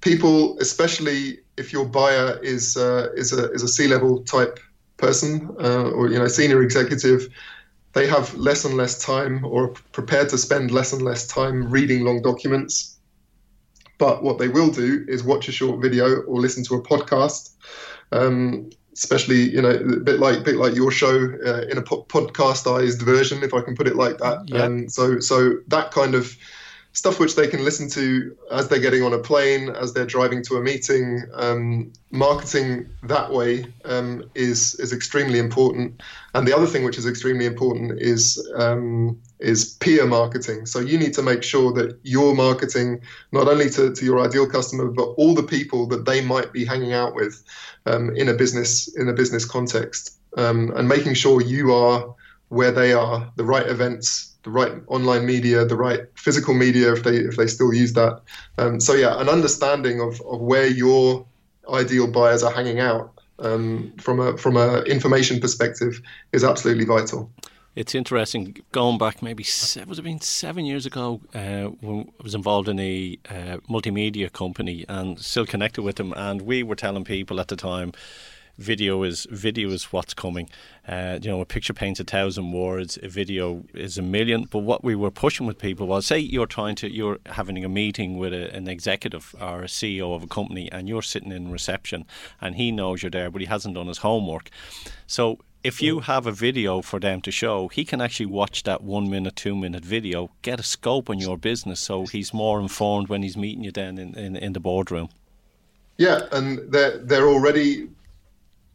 [0.00, 4.58] people especially if your buyer is uh, is a is a C-level type
[4.96, 7.28] person uh, or you know senior executive
[7.92, 12.04] they have less and less time or prepared to spend less and less time reading
[12.04, 12.96] long documents.
[13.98, 17.54] But what they will do is watch a short video or listen to a podcast.
[18.12, 22.04] Um, especially you know a bit like bit like your show uh, in a po-
[22.04, 24.42] podcastized version, if I can put it like that.
[24.46, 24.64] Yeah.
[24.64, 26.36] Um, so so that kind of
[26.98, 30.42] stuff which they can listen to as they're getting on a plane, as they're driving
[30.42, 31.22] to a meeting.
[31.32, 36.02] Um, marketing that way um, is is extremely important.
[36.34, 38.20] And the other thing which is extremely important is
[38.56, 40.66] um, is peer marketing.
[40.66, 44.48] So you need to make sure that you're marketing not only to, to your ideal
[44.48, 47.44] customer, but all the people that they might be hanging out with
[47.86, 52.12] um, in a business in a business context, um, and making sure you are
[52.48, 57.02] where they are, the right events, the right online media, the right physical media if
[57.02, 58.20] they if they still use that.
[58.56, 61.26] Um, so yeah, an understanding of, of where your
[61.72, 66.00] ideal buyers are hanging out um, from a from a information perspective
[66.32, 67.30] is absolutely vital.
[67.74, 72.22] It's interesting going back maybe seven, was it been seven years ago uh, when I
[72.24, 76.74] was involved in a uh, multimedia company and still connected with them, and we were
[76.74, 77.92] telling people at the time
[78.58, 80.50] video is video is what's coming.
[80.86, 84.44] Uh, you know, a picture paints a thousand words, a video is a million.
[84.50, 87.68] But what we were pushing with people was, say you're trying to, you're having a
[87.68, 91.50] meeting with a, an executive or a CEO of a company, and you're sitting in
[91.50, 92.04] reception,
[92.40, 94.50] and he knows you're there, but he hasn't done his homework.
[95.06, 98.82] So if you have a video for them to show, he can actually watch that
[98.82, 103.08] one minute, two minute video, get a scope on your business, so he's more informed
[103.08, 105.08] when he's meeting you then in, in, in the boardroom.
[105.96, 107.88] Yeah, and they're they're already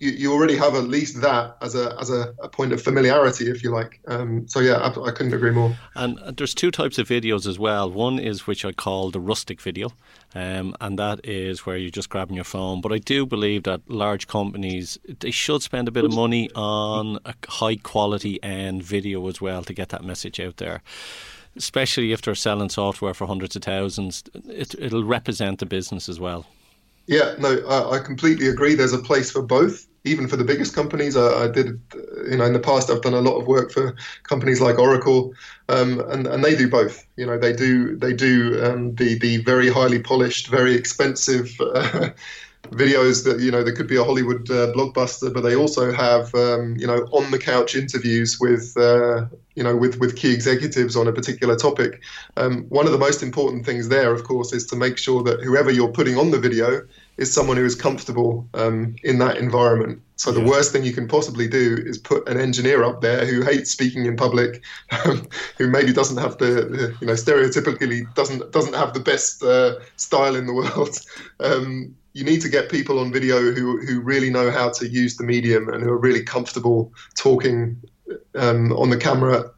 [0.04, 3.50] you, you already have at least that as a as a, a point of familiarity,
[3.50, 4.00] if you like.
[4.08, 5.76] Um, so yeah, I, I, couldn't agree more.
[5.96, 7.90] And there's two types of videos as well.
[7.90, 9.94] One is which I call the rustic video,
[10.36, 12.82] um, and that is where you're just grabbing your phone.
[12.82, 17.20] But I do believe that large companies they should spend a bit of money on
[17.26, 20.82] a high quality end video as well to get that message out there
[21.56, 26.20] especially if they're selling software for hundreds of thousands, it, will represent the business as
[26.20, 26.48] well.
[27.08, 28.76] Yeah, no, I, I, completely agree.
[28.76, 31.16] There's a place for both, even for the biggest companies.
[31.16, 31.80] I, I, did,
[32.30, 35.34] you know, in the past, I've done a lot of work for companies like Oracle,
[35.70, 37.06] um, and and they do both.
[37.16, 41.52] You know, they do they do um, the the very highly polished, very expensive.
[41.60, 42.10] Uh,
[42.72, 46.34] videos that you know there could be a Hollywood uh, blockbuster, but they also have
[46.36, 50.96] um, you know on the couch interviews with uh, you know with with key executives
[50.96, 52.02] on a particular topic.
[52.38, 55.42] Um, one of the most important things there, of course, is to make sure that
[55.42, 56.82] whoever you're putting on the video
[57.18, 60.02] is someone who is comfortable um, in that environment.
[60.16, 63.42] So the worst thing you can possibly do is put an engineer up there who
[63.42, 64.64] hates speaking in public,
[65.06, 69.44] um, who maybe doesn't have the, the, you know stereotypically doesn't doesn't have the best
[69.44, 70.98] uh, style in the world.
[71.40, 75.18] Um, you need to get people on video who who really know how to use
[75.18, 77.82] the medium and who are really comfortable talking
[78.36, 79.52] um, on the camera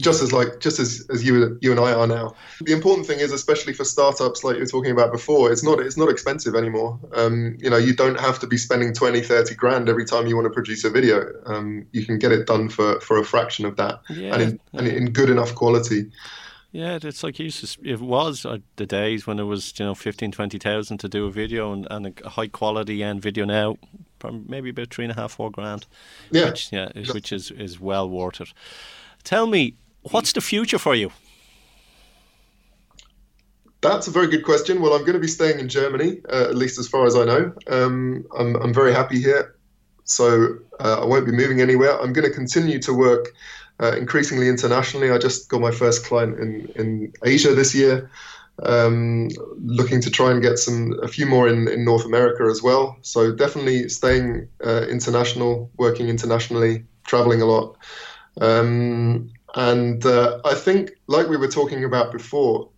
[0.00, 2.34] just as like just as, as you you and I are now.
[2.62, 5.80] The important thing is, especially for startups like you were talking about before, it's not
[5.80, 6.98] it's not expensive anymore.
[7.14, 10.36] Um, you know, you don't have to be spending 20, 30 grand every time you
[10.36, 11.32] want to produce a video.
[11.46, 14.60] Um, you can get it done for, for a fraction of that, yeah, and in,
[14.72, 16.10] and in good enough quality.
[16.72, 20.98] Yeah, it's like it was uh, the days when it was you know 15, 20,000
[20.98, 23.76] to do a video and, and a high quality end video now,
[24.46, 25.86] maybe about three and a half, four grand.
[26.30, 28.52] Yeah, which, yeah, which is is well worth it.
[29.24, 31.10] Tell me, what's the future for you?
[33.82, 34.82] That's a very good question.
[34.82, 37.24] Well, I'm going to be staying in Germany, uh, at least as far as I
[37.24, 37.52] know.
[37.68, 39.54] Um, I'm, I'm very happy here,
[40.04, 41.98] so uh, I won't be moving anywhere.
[41.98, 43.28] I'm going to continue to work
[43.80, 45.10] uh, increasingly internationally.
[45.10, 48.10] I just got my first client in, in Asia this year.
[48.62, 49.30] Um,
[49.64, 52.98] looking to try and get some a few more in, in North America as well.
[53.00, 57.78] So definitely staying uh, international, working internationally, traveling a lot.
[58.38, 62.70] Um, and uh, I think, like we were talking about before,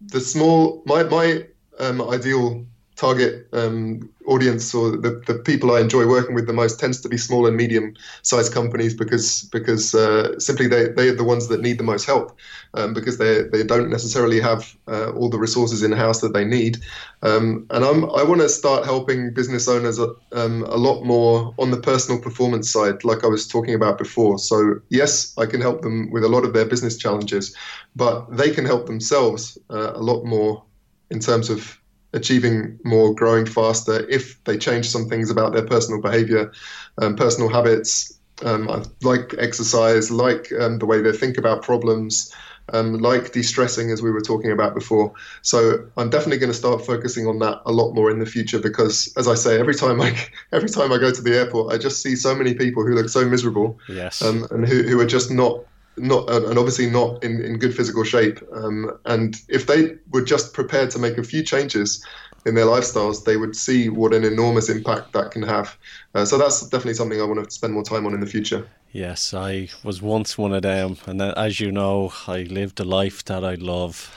[0.00, 1.46] the small my my
[1.78, 2.66] um, ideal
[2.98, 7.08] target um, audience or the, the people I enjoy working with the most tends to
[7.08, 11.46] be small and medium sized companies because because uh, simply they, they are the ones
[11.48, 12.36] that need the most help
[12.74, 16.44] um, because they, they don't necessarily have uh, all the resources in house that they
[16.44, 16.78] need.
[17.22, 21.54] Um, and I'm, I want to start helping business owners a, um, a lot more
[21.58, 24.40] on the personal performance side like I was talking about before.
[24.40, 27.56] So yes I can help them with a lot of their business challenges
[27.94, 30.64] but they can help themselves uh, a lot more
[31.10, 31.77] in terms of
[32.12, 36.52] achieving more, growing faster if they change some things about their personal behavior,
[36.98, 42.32] um, personal habits, um, like exercise, like um, the way they think about problems,
[42.72, 45.12] um, like de-stressing as we were talking about before.
[45.42, 48.58] So I'm definitely going to start focusing on that a lot more in the future
[48.58, 50.16] because, as I say, every time I
[50.52, 53.08] every time I go to the airport, I just see so many people who look
[53.08, 55.64] so miserable, yes, um, and who, who are just not
[55.98, 58.40] not and obviously not in, in good physical shape.
[58.54, 62.04] Um, and if they were just prepared to make a few changes
[62.46, 65.76] in their lifestyles, they would see what an enormous impact that can have.
[66.14, 68.68] Uh, so that's definitely something I want to spend more time on in the future.
[68.92, 73.22] Yes, I was once one of them, and as you know, I lived a life
[73.26, 74.16] that I love.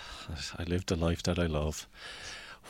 [0.58, 1.88] I lived a life that I love.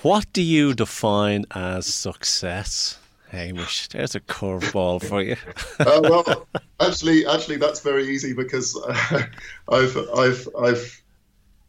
[0.01, 2.97] What do you define as success?
[3.31, 5.37] Hamish, there's a curveball for you.
[5.79, 6.47] uh, well,
[6.81, 9.21] actually, actually, that's very easy because uh,
[9.69, 11.01] I've, I've, I've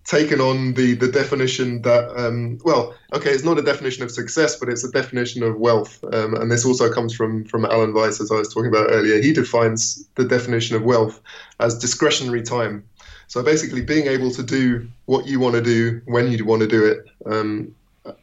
[0.05, 4.57] taken on the the definition that, um, well, okay, it's not a definition of success,
[4.57, 8.21] but it's a definition of wealth, um, and this also comes from from Alan Weiss,
[8.21, 9.23] as I was talking about earlier.
[9.23, 11.21] He defines the definition of wealth
[11.61, 12.85] as discretionary time.
[13.29, 16.69] So basically, being able to do what you want to do when you want to
[16.69, 17.75] do it, um,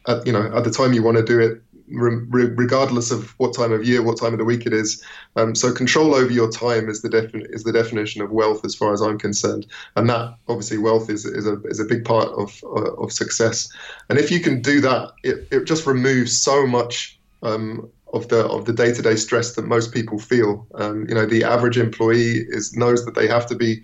[0.06, 3.54] at, you know, at the time you want to do it, re- regardless of what
[3.54, 5.02] time of year, what time of the week it is.
[5.36, 8.74] Um, so control over your time is the defin- is the definition of wealth, as
[8.74, 9.66] far as I'm concerned,
[9.96, 13.68] and that obviously wealth is is a is a big part of uh, of success.
[14.08, 17.18] And if you can do that, it, it just removes so much.
[17.42, 20.66] Um, of the of the day to day stress that most people feel.
[20.74, 23.82] Um, you know, the average employee is knows that they have to be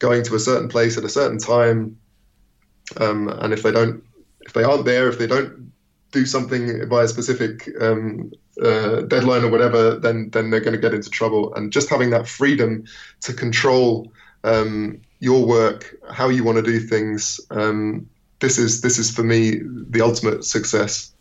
[0.00, 1.96] going to a certain place at a certain time,
[2.96, 4.02] um, and if they don't,
[4.40, 5.72] if they aren't there, if they don't
[6.12, 8.32] do something by a specific um,
[8.62, 11.54] uh, deadline or whatever, then then they're going to get into trouble.
[11.54, 12.84] And just having that freedom
[13.20, 14.12] to control
[14.44, 18.08] um, your work, how you want to do things, um,
[18.40, 21.12] this is this is for me the ultimate success.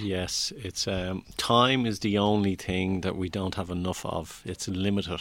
[0.00, 4.42] Yes, it's um, time is the only thing that we don't have enough of.
[4.44, 5.20] It's limited.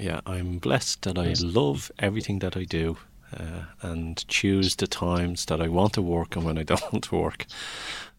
[0.00, 2.96] Yeah, I'm blessed that I love everything that I do.
[3.34, 7.46] Uh, and choose the times that I want to work and when I don't work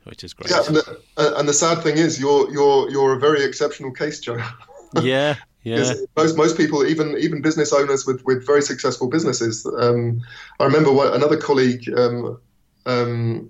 [0.05, 0.49] which is great.
[0.49, 3.91] Yeah, and the, uh, and the sad thing is, you're you're you're a very exceptional
[3.91, 4.39] case, Joe.
[5.01, 5.93] yeah, yeah.
[6.15, 9.65] most most people, even even business owners with with very successful businesses.
[9.65, 10.21] Um,
[10.59, 11.89] I remember what another colleague.
[11.95, 12.39] Um,
[12.85, 13.49] um,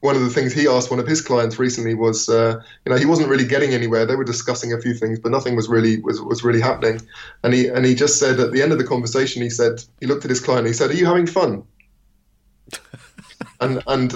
[0.00, 2.96] one of the things he asked one of his clients recently was, uh, you know,
[2.96, 4.06] he wasn't really getting anywhere.
[4.06, 7.02] They were discussing a few things, but nothing was really was, was really happening.
[7.42, 10.06] And he and he just said at the end of the conversation, he said he
[10.06, 10.66] looked at his client.
[10.66, 11.64] He said, "Are you having fun?"
[13.60, 14.14] and and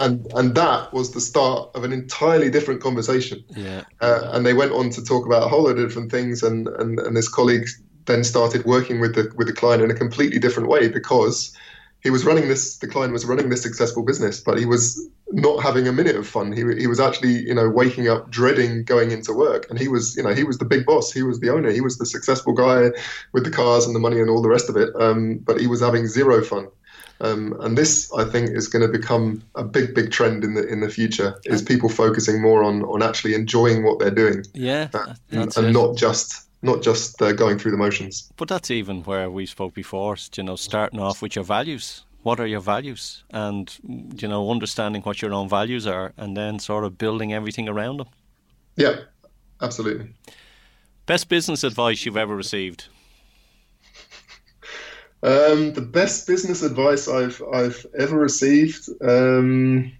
[0.00, 3.44] and and that was the start of an entirely different conversation.
[3.54, 3.84] Yeah.
[4.00, 6.66] Uh, and they went on to talk about a whole lot of different things, and
[6.66, 7.68] and and this colleague
[8.06, 11.54] then started working with the with the client in a completely different way because
[12.02, 15.62] he was running this the client was running this successful business but he was not
[15.62, 16.50] having a minute of fun.
[16.50, 19.66] He, he was actually you know waking up dreading going into work.
[19.70, 21.12] And he was you know he was the big boss.
[21.12, 21.70] He was the owner.
[21.70, 22.90] He was the successful guy
[23.32, 24.90] with the cars and the money and all the rest of it.
[24.98, 26.68] Um, but he was having zero fun
[27.20, 30.66] um, and this, I think, is going to become a big, big trend in the
[30.66, 31.38] in the future.
[31.44, 35.72] Is people focusing more on on actually enjoying what they're doing, yeah, uh, and, and
[35.72, 38.30] not just not just uh, going through the motions.
[38.36, 40.16] But that's even where we spoke before.
[40.36, 42.04] You know, starting off with your values.
[42.22, 46.58] What are your values, and you know, understanding what your own values are, and then
[46.58, 48.08] sort of building everything around them.
[48.76, 48.96] Yeah,
[49.62, 50.10] absolutely.
[51.06, 52.88] Best business advice you've ever received.
[55.22, 59.92] Um, the best business advice I've I've ever received um,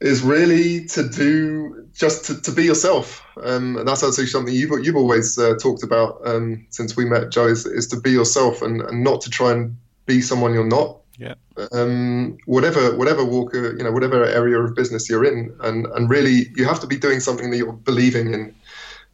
[0.00, 4.84] is really to do just to, to be yourself, um, and that's actually something you've
[4.84, 7.46] you've always uh, talked about um, since we met, Joe.
[7.46, 9.76] Is, is to be yourself and, and not to try and
[10.06, 11.00] be someone you're not.
[11.18, 11.34] Yeah.
[11.72, 16.46] Um, whatever whatever walk you know whatever area of business you're in, and and really
[16.56, 18.54] you have to be doing something that you're believing in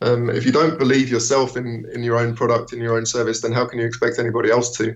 [0.02, 3.40] um, if you don't believe yourself in, in your own product, in your own service,
[3.40, 4.94] then how can you expect anybody else to?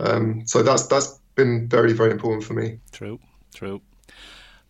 [0.00, 2.78] Um, so that's that's been very very important for me.
[2.92, 3.18] True,
[3.54, 3.80] true.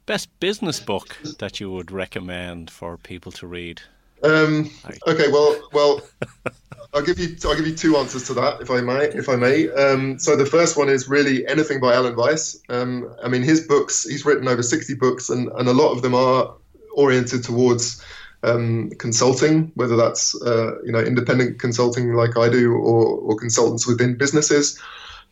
[0.07, 3.81] Best business book that you would recommend for people to read?
[4.25, 4.71] Um,
[5.07, 6.03] okay, well, well,
[6.95, 9.05] I'll give you I'll give you two answers to that, if I may.
[9.05, 9.69] If I may.
[9.71, 12.61] Um, so the first one is really anything by Alan Weiss.
[12.69, 14.05] Um, I mean, his books.
[14.05, 16.55] He's written over sixty books, and and a lot of them are
[16.95, 18.05] oriented towards
[18.43, 23.87] um, consulting, whether that's uh, you know independent consulting like I do, or, or consultants
[23.87, 24.81] within businesses.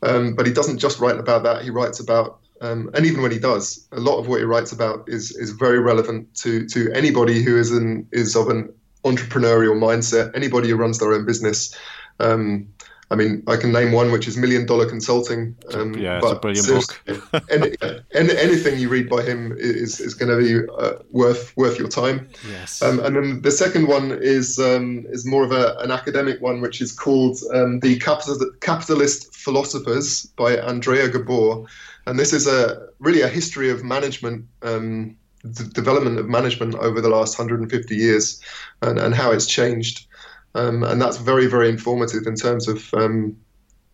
[0.02, 1.62] Um, but he doesn't just write about that.
[1.62, 4.72] He writes about, um, and even when he does, a lot of what he writes
[4.72, 8.72] about is is very relevant to to anybody who is an is of an
[9.04, 10.34] entrepreneurial mindset.
[10.34, 11.74] Anybody who runs their own business.
[12.18, 12.68] Um,
[13.12, 15.56] I mean, I can name one which is Million Dollar Consulting.
[15.74, 17.42] Um, yeah, it's a brilliant book.
[17.50, 17.74] any,
[18.14, 21.88] any, anything you read by him is is going to be uh, worth worth your
[21.88, 22.28] time.
[22.48, 22.80] Yes.
[22.80, 26.60] Um, and then the second one is um, is more of a, an academic one,
[26.60, 31.66] which is called um, the Capital, Capitalist Philosophers by Andrea Gabor,
[32.06, 34.46] and this is a really a history of management.
[34.62, 38.42] Um, the development of management over the last 150 years
[38.82, 40.06] and, and how it's changed.
[40.54, 43.36] Um, and that's very very informative in terms of um,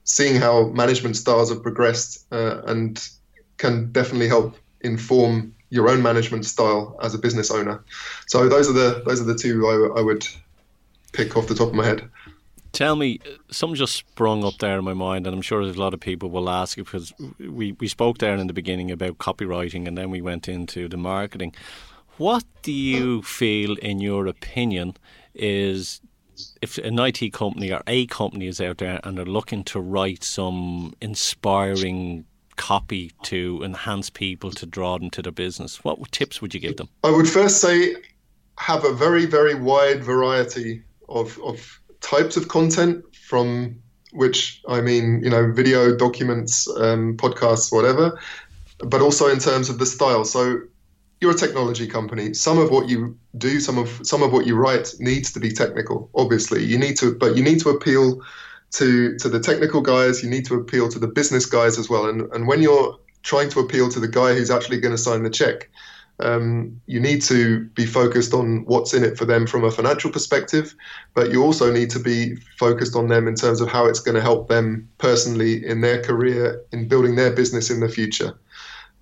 [0.04, 3.08] seeing how management styles have progressed uh, and
[3.58, 7.82] can definitely help inform your own management style as a business owner.
[8.28, 10.26] So those are the those are the two I, I would
[11.12, 12.08] pick off the top of my head.
[12.72, 15.80] Tell me, something just sprung up there in my mind, and I'm sure there's a
[15.80, 19.88] lot of people will ask because we, we spoke there in the beginning about copywriting
[19.88, 21.54] and then we went into the marketing.
[22.18, 24.96] What do you feel, in your opinion,
[25.34, 26.02] is
[26.62, 30.24] if an IT company or a company is out there and they're looking to write
[30.24, 32.24] some inspiring
[32.56, 36.76] copy to enhance people to draw them to their business, what tips would you give
[36.76, 36.88] them?
[37.04, 37.94] I would first say
[38.58, 43.80] have a very, very wide variety of, of types of content from
[44.12, 48.18] which I mean, you know, video, documents, um, podcasts, whatever,
[48.78, 50.24] but also in terms of the style.
[50.24, 50.60] So
[51.20, 52.34] you're a technology company.
[52.34, 55.50] Some of what you do, some of some of what you write needs to be
[55.50, 56.10] technical.
[56.14, 58.22] Obviously, you need to, but you need to appeal
[58.72, 60.22] to to the technical guys.
[60.22, 62.06] You need to appeal to the business guys as well.
[62.08, 65.22] And and when you're trying to appeal to the guy who's actually going to sign
[65.22, 65.68] the check,
[66.20, 70.10] um, you need to be focused on what's in it for them from a financial
[70.10, 70.74] perspective,
[71.14, 74.14] but you also need to be focused on them in terms of how it's going
[74.14, 78.38] to help them personally in their career, in building their business in the future.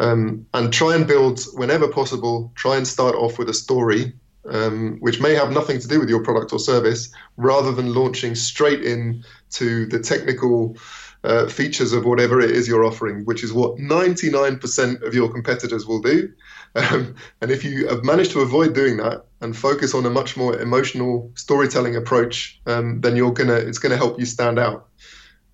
[0.00, 4.14] Um, and try and build, whenever possible, try and start off with a story
[4.48, 8.34] um, which may have nothing to do with your product or service, rather than launching
[8.34, 10.76] straight in to the technical
[11.22, 15.86] uh, features of whatever it is you're offering, which is what 99% of your competitors
[15.86, 16.32] will do.
[16.76, 20.36] Um, and if you have managed to avoid doing that and focus on a much
[20.36, 24.88] more emotional storytelling approach, um, then you're gonna it's gonna help you stand out.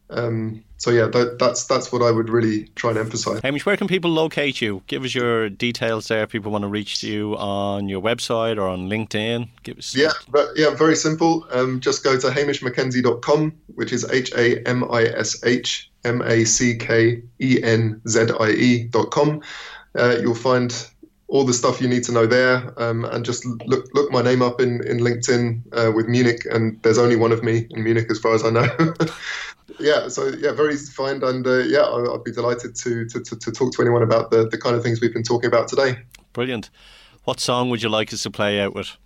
[0.09, 3.41] Um, so yeah, that, that's that's what I would really try and emphasize.
[3.43, 4.83] Hamish, where can people locate you?
[4.87, 6.23] Give us your details there.
[6.23, 9.51] If People want to reach you on your website or on LinkedIn.
[9.63, 11.47] Give us yeah, but yeah, very simple.
[11.53, 16.45] Um, just go to hamishmackenzie.com, which is H A M I S H M A
[16.45, 19.43] C K E N Z I E dot com.
[19.95, 20.89] Uh, you'll find
[21.29, 24.41] all the stuff you need to know there, um, and just look look my name
[24.41, 28.07] up in in LinkedIn uh, with Munich, and there's only one of me in Munich
[28.11, 28.95] as far as I know.
[29.81, 33.07] yeah, so yeah, very easy to find, and uh, yeah, I, would be delighted to,
[33.07, 35.49] to, to, to, talk to anyone about the, the kind of things we've been talking
[35.49, 35.99] about today.
[36.33, 36.71] Brilliant.
[37.25, 38.97] What song would you like us to play out with?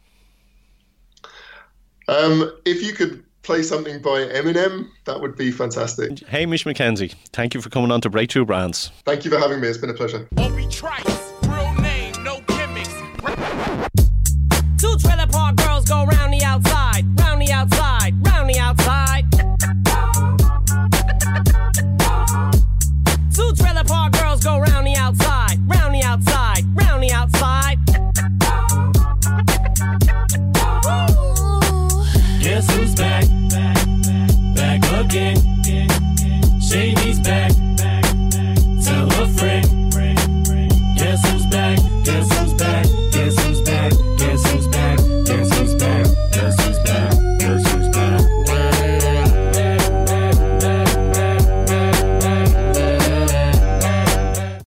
[2.09, 6.21] Um, if you could play something by Eminem, that would be fantastic.
[6.29, 8.91] Hamish Mackenzie, thank you for coming on to Breakthrough Brands.
[9.05, 9.69] Thank you for having me.
[9.69, 10.29] It's been a pleasure.